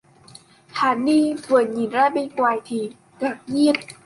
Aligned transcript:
Hà 0.71 0.95
ni 0.95 1.33
vừa 1.33 1.65
nhìn 1.65 1.89
ra 1.89 2.09
bên 2.09 2.29
ngoài 2.35 2.59
thì 2.65 2.91
ngạc 3.19 3.39
nhiên 3.47 3.75